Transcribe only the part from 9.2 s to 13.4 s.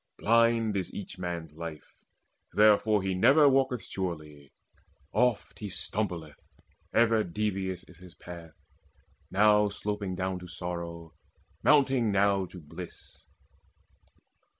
Now sloping down to sorrow, mounting now To bliss.